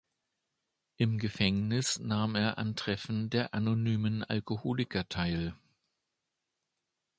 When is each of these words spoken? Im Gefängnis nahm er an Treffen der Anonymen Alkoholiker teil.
Im 0.97 1.19
Gefängnis 1.19 1.99
nahm 1.99 2.33
er 2.33 2.57
an 2.57 2.75
Treffen 2.75 3.29
der 3.29 3.53
Anonymen 3.53 4.23
Alkoholiker 4.23 5.07
teil. 5.07 5.55